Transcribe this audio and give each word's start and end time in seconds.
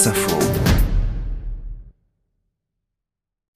France 0.00 0.69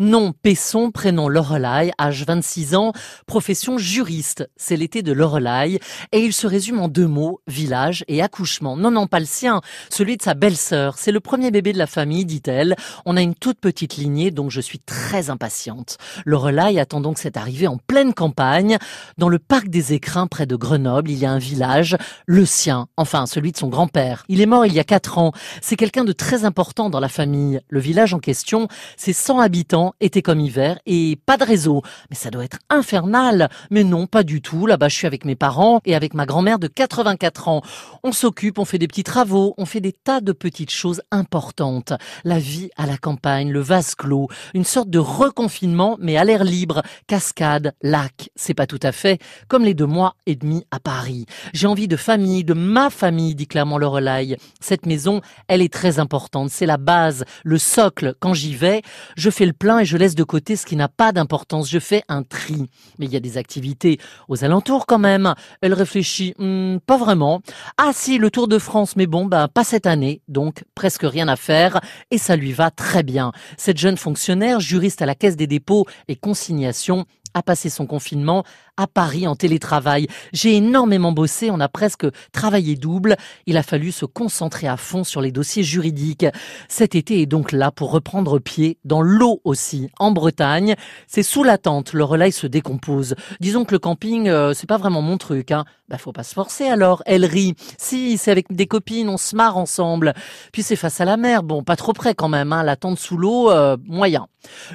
Nom 0.00 0.32
Pesson, 0.32 0.92
prénom 0.92 1.28
Lorelai, 1.28 1.90
âge 2.00 2.24
26 2.24 2.76
ans, 2.76 2.92
profession 3.26 3.78
juriste. 3.78 4.48
C'est 4.56 4.76
l'été 4.76 5.02
de 5.02 5.10
Lorelai 5.10 5.80
et 6.12 6.20
il 6.20 6.32
se 6.32 6.46
résume 6.46 6.78
en 6.78 6.86
deux 6.86 7.08
mots, 7.08 7.40
village 7.48 8.04
et 8.06 8.22
accouchement. 8.22 8.76
Non, 8.76 8.92
non, 8.92 9.08
pas 9.08 9.18
le 9.18 9.26
sien, 9.26 9.60
celui 9.90 10.16
de 10.16 10.22
sa 10.22 10.34
belle-sœur. 10.34 10.98
C'est 10.98 11.10
le 11.10 11.18
premier 11.18 11.50
bébé 11.50 11.72
de 11.72 11.78
la 11.78 11.88
famille, 11.88 12.24
dit-elle. 12.24 12.76
On 13.06 13.16
a 13.16 13.22
une 13.22 13.34
toute 13.34 13.58
petite 13.58 13.96
lignée, 13.96 14.30
donc 14.30 14.52
je 14.52 14.60
suis 14.60 14.78
très 14.78 15.30
impatiente. 15.30 15.98
Lorelai 16.24 16.78
attend 16.78 17.00
donc 17.00 17.18
cette 17.18 17.36
arrivée 17.36 17.66
en 17.66 17.78
pleine 17.78 18.14
campagne. 18.14 18.78
Dans 19.18 19.28
le 19.28 19.40
parc 19.40 19.66
des 19.66 19.94
Écrins, 19.94 20.28
près 20.28 20.46
de 20.46 20.54
Grenoble, 20.54 21.10
il 21.10 21.18
y 21.18 21.26
a 21.26 21.32
un 21.32 21.38
village, 21.38 21.96
le 22.26 22.46
sien, 22.46 22.86
enfin 22.96 23.26
celui 23.26 23.50
de 23.50 23.56
son 23.56 23.66
grand-père. 23.66 24.24
Il 24.28 24.40
est 24.40 24.46
mort 24.46 24.64
il 24.64 24.74
y 24.74 24.78
a 24.78 24.84
quatre 24.84 25.18
ans. 25.18 25.32
C'est 25.60 25.74
quelqu'un 25.74 26.04
de 26.04 26.12
très 26.12 26.44
important 26.44 26.88
dans 26.88 27.00
la 27.00 27.08
famille. 27.08 27.60
Le 27.68 27.80
village 27.80 28.14
en 28.14 28.20
question, 28.20 28.68
c'est 28.96 29.12
100 29.12 29.40
habitants 29.40 29.87
été 30.00 30.22
comme 30.22 30.40
hiver 30.40 30.78
et 30.86 31.18
pas 31.26 31.36
de 31.36 31.44
réseau. 31.44 31.82
Mais 32.10 32.16
ça 32.16 32.30
doit 32.30 32.44
être 32.44 32.58
infernal. 32.70 33.48
Mais 33.70 33.84
non, 33.84 34.06
pas 34.06 34.22
du 34.22 34.42
tout. 34.42 34.66
Là-bas, 34.66 34.88
je 34.88 34.96
suis 34.96 35.06
avec 35.06 35.24
mes 35.24 35.36
parents 35.36 35.80
et 35.84 35.94
avec 35.94 36.14
ma 36.14 36.26
grand-mère 36.26 36.58
de 36.58 36.66
84 36.66 37.48
ans. 37.48 37.62
On 38.02 38.12
s'occupe, 38.12 38.58
on 38.58 38.64
fait 38.64 38.78
des 38.78 38.88
petits 38.88 39.04
travaux, 39.04 39.54
on 39.58 39.66
fait 39.66 39.80
des 39.80 39.92
tas 39.92 40.20
de 40.20 40.32
petites 40.32 40.70
choses 40.70 41.02
importantes. 41.10 41.92
La 42.24 42.38
vie 42.38 42.70
à 42.76 42.86
la 42.86 42.96
campagne, 42.96 43.50
le 43.50 43.60
vase 43.60 43.94
clos, 43.94 44.28
une 44.54 44.64
sorte 44.64 44.90
de 44.90 44.98
reconfinement, 44.98 45.96
mais 46.00 46.16
à 46.16 46.24
l'air 46.24 46.44
libre, 46.44 46.82
cascade, 47.06 47.74
lac. 47.82 48.30
C'est 48.36 48.54
pas 48.54 48.66
tout 48.66 48.80
à 48.82 48.92
fait 48.92 49.20
comme 49.48 49.64
les 49.64 49.74
deux 49.74 49.86
mois 49.86 50.14
et 50.26 50.36
demi 50.36 50.64
à 50.70 50.80
Paris. 50.80 51.26
J'ai 51.52 51.66
envie 51.66 51.88
de 51.88 51.96
famille, 51.96 52.44
de 52.44 52.54
ma 52.54 52.90
famille, 52.90 53.34
dit 53.34 53.46
clairement 53.46 53.78
Lorelai. 53.78 54.36
Cette 54.60 54.86
maison, 54.86 55.20
elle 55.48 55.62
est 55.62 55.72
très 55.72 55.98
importante. 55.98 56.50
C'est 56.50 56.66
la 56.66 56.76
base, 56.76 57.24
le 57.44 57.58
socle. 57.58 58.14
Quand 58.20 58.34
j'y 58.34 58.54
vais, 58.54 58.82
je 59.16 59.30
fais 59.30 59.46
le 59.46 59.52
plein 59.52 59.77
et 59.78 59.84
je 59.84 59.96
laisse 59.96 60.14
de 60.14 60.24
côté 60.24 60.56
ce 60.56 60.66
qui 60.66 60.76
n'a 60.76 60.88
pas 60.88 61.12
d'importance. 61.12 61.70
Je 61.70 61.78
fais 61.78 62.02
un 62.08 62.22
tri. 62.22 62.68
Mais 62.98 63.06
il 63.06 63.12
y 63.12 63.16
a 63.16 63.20
des 63.20 63.36
activités 63.38 63.98
aux 64.28 64.44
alentours 64.44 64.86
quand 64.86 64.98
même. 64.98 65.34
Elle 65.60 65.74
réfléchit, 65.74 66.34
hmm, 66.38 66.78
pas 66.86 66.96
vraiment. 66.96 67.40
Ah 67.76 67.90
si, 67.92 68.18
le 68.18 68.30
Tour 68.30 68.48
de 68.48 68.58
France, 68.58 68.96
mais 68.96 69.06
bon, 69.06 69.26
bah 69.26 69.48
pas 69.52 69.64
cette 69.64 69.86
année, 69.86 70.22
donc 70.28 70.64
presque 70.74 71.02
rien 71.02 71.28
à 71.28 71.36
faire 71.36 71.80
et 72.10 72.18
ça 72.18 72.36
lui 72.36 72.52
va 72.52 72.70
très 72.70 73.02
bien. 73.02 73.32
Cette 73.56 73.78
jeune 73.78 73.96
fonctionnaire, 73.96 74.60
juriste 74.60 75.02
à 75.02 75.06
la 75.06 75.14
Caisse 75.14 75.36
des 75.36 75.46
dépôts 75.46 75.86
et 76.08 76.16
consignations, 76.16 77.06
a 77.38 77.42
passé 77.42 77.70
son 77.70 77.86
confinement 77.86 78.44
à 78.76 78.86
Paris 78.86 79.26
en 79.26 79.34
télétravail. 79.34 80.06
J'ai 80.32 80.56
énormément 80.56 81.12
bossé, 81.12 81.50
on 81.50 81.60
a 81.60 81.68
presque 81.68 82.06
travaillé 82.32 82.76
double. 82.76 83.16
Il 83.46 83.56
a 83.56 83.62
fallu 83.62 83.92
se 83.92 84.04
concentrer 84.04 84.68
à 84.68 84.76
fond 84.76 85.04
sur 85.04 85.20
les 85.20 85.32
dossiers 85.32 85.62
juridiques. 85.62 86.26
Cet 86.68 86.94
été 86.94 87.20
est 87.22 87.26
donc 87.26 87.52
là 87.52 87.70
pour 87.70 87.90
reprendre 87.90 88.38
pied 88.38 88.78
dans 88.84 89.02
l'eau 89.02 89.40
aussi, 89.44 89.88
en 89.98 90.10
Bretagne. 90.10 90.74
C'est 91.06 91.22
sous 91.22 91.44
la 91.44 91.58
tente, 91.58 91.92
le 91.92 92.04
relais 92.04 92.30
se 92.30 92.46
décompose. 92.46 93.14
Disons 93.40 93.64
que 93.64 93.74
le 93.74 93.78
camping, 93.78 94.28
euh, 94.28 94.52
c'est 94.54 94.68
pas 94.68 94.78
vraiment 94.78 95.02
mon 95.02 95.18
truc. 95.18 95.50
Hein. 95.50 95.64
Bah 95.88 95.96
faut 95.96 96.12
pas 96.12 96.22
se 96.22 96.34
forcer 96.34 96.66
alors. 96.66 97.02
Elle 97.06 97.24
rit. 97.24 97.54
Si, 97.78 98.18
c'est 98.18 98.30
avec 98.30 98.52
des 98.52 98.66
copines, 98.66 99.08
on 99.08 99.16
se 99.16 99.34
marre 99.34 99.56
ensemble. 99.56 100.12
Puis 100.52 100.62
c'est 100.62 100.76
face 100.76 101.00
à 101.00 101.04
la 101.04 101.16
mer. 101.16 101.42
Bon, 101.42 101.62
pas 101.62 101.76
trop 101.76 101.94
près 101.94 102.14
quand 102.14 102.28
même. 102.28 102.52
Hein. 102.52 102.62
La 102.62 102.76
tente 102.76 102.98
sous 102.98 103.16
l'eau, 103.16 103.50
euh, 103.50 103.76
moyen. 103.84 104.26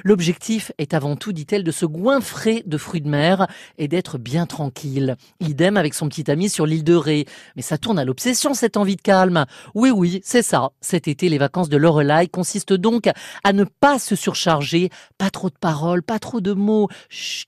L'objectif 0.02 0.72
est 0.78 0.94
avant 0.94 1.16
tout, 1.16 1.32
dit-elle, 1.32 1.64
de 1.64 1.70
se 1.70 1.86
goinfrer 1.86 2.53
de 2.66 2.78
fruits 2.78 3.00
de 3.00 3.08
mer 3.08 3.46
et 3.78 3.88
d'être 3.88 4.18
bien 4.18 4.46
tranquille. 4.46 5.16
Idem 5.40 5.76
avec 5.76 5.94
son 5.94 6.08
petit 6.08 6.30
ami 6.30 6.48
sur 6.48 6.66
l'île 6.66 6.84
de 6.84 6.94
Ré. 6.94 7.26
Mais 7.56 7.62
ça 7.62 7.78
tourne 7.78 7.98
à 7.98 8.04
l'obsession, 8.04 8.54
cette 8.54 8.76
envie 8.76 8.96
de 8.96 9.02
calme. 9.02 9.46
Oui, 9.74 9.90
oui, 9.90 10.20
c'est 10.24 10.42
ça. 10.42 10.70
Cet 10.80 11.08
été, 11.08 11.28
les 11.28 11.38
vacances 11.38 11.68
de 11.68 11.76
Lorelai 11.76 12.28
consistent 12.28 12.72
donc 12.72 13.08
à 13.42 13.52
ne 13.52 13.64
pas 13.64 13.98
se 13.98 14.16
surcharger, 14.16 14.90
pas 15.18 15.30
trop 15.30 15.50
de 15.50 15.58
paroles, 15.58 16.02
pas 16.02 16.18
trop 16.18 16.40
de 16.40 16.52
mots, 16.52 16.88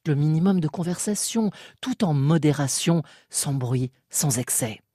le 0.06 0.14
minimum 0.14 0.60
de 0.60 0.68
conversation, 0.68 1.50
tout 1.80 2.04
en 2.04 2.14
modération, 2.14 3.02
sans 3.30 3.54
bruit, 3.54 3.90
sans 4.10 4.38
excès. 4.38 4.80